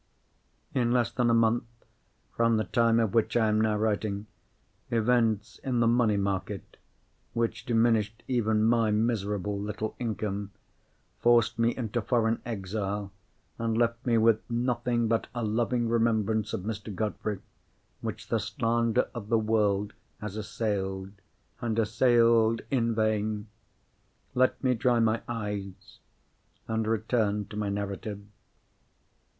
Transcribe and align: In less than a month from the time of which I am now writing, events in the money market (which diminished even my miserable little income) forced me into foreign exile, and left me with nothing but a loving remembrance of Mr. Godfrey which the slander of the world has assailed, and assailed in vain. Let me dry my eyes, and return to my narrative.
In 0.73 0.91
less 0.91 1.11
than 1.11 1.29
a 1.29 1.33
month 1.35 1.65
from 2.35 2.57
the 2.57 2.63
time 2.63 2.99
of 2.99 3.13
which 3.13 3.37
I 3.37 3.49
am 3.49 3.61
now 3.61 3.77
writing, 3.77 4.25
events 4.89 5.59
in 5.59 5.79
the 5.79 5.85
money 5.85 6.17
market 6.17 6.77
(which 7.33 7.67
diminished 7.67 8.23
even 8.27 8.63
my 8.63 8.89
miserable 8.89 9.59
little 9.59 9.95
income) 9.99 10.53
forced 11.19 11.59
me 11.59 11.77
into 11.77 12.01
foreign 12.01 12.41
exile, 12.47 13.11
and 13.59 13.77
left 13.77 14.03
me 14.03 14.17
with 14.17 14.41
nothing 14.49 15.07
but 15.07 15.27
a 15.35 15.43
loving 15.43 15.87
remembrance 15.87 16.51
of 16.51 16.61
Mr. 16.61 16.91
Godfrey 16.95 17.39
which 18.01 18.29
the 18.29 18.39
slander 18.39 19.07
of 19.13 19.29
the 19.29 19.37
world 19.37 19.93
has 20.19 20.35
assailed, 20.35 21.11
and 21.61 21.77
assailed 21.77 22.63
in 22.71 22.95
vain. 22.95 23.49
Let 24.33 24.63
me 24.63 24.73
dry 24.73 24.99
my 24.99 25.21
eyes, 25.27 25.99
and 26.67 26.87
return 26.87 27.45
to 27.49 27.55
my 27.55 27.69
narrative. 27.69 28.21